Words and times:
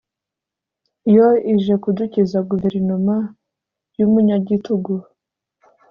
yo 1.15 1.27
ije 1.53 1.73
kudukiza 1.83 2.37
Guverinoma 2.49 3.15
y’umunyagitugu 3.97 4.93